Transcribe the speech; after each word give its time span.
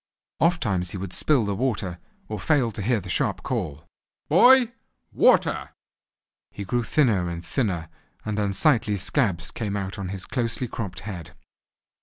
Ofttimes 0.39 0.89
he 0.89 0.97
would 0.97 1.13
spill 1.13 1.45
the 1.45 1.53
water, 1.53 1.99
or 2.27 2.39
fail 2.39 2.71
to 2.71 2.81
hear 2.81 2.99
the 2.99 3.07
sharp 3.07 3.43
call, 3.43 3.85
"Boy, 4.29 4.71
water!" 5.11 5.69
He 6.49 6.63
grew 6.63 6.81
thinner 6.81 7.29
and 7.29 7.45
thinner, 7.45 7.87
and 8.25 8.39
unsightly 8.39 8.95
scabs 8.97 9.51
came 9.51 9.77
out 9.77 9.99
on 9.99 10.09
his 10.09 10.25
closely 10.25 10.67
cropped 10.67 11.01
head. 11.01 11.35